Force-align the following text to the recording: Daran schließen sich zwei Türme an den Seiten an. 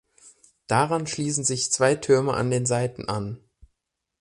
Daran 0.65 1.05
schließen 1.05 1.43
sich 1.43 1.71
zwei 1.71 1.93
Türme 1.93 2.33
an 2.33 2.49
den 2.49 2.65
Seiten 2.65 3.07
an. 3.07 3.37